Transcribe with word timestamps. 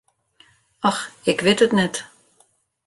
Och, 0.89 0.99
ik 1.31 1.39
wit 1.45 1.63
it 1.65 1.77
net. 1.79 1.95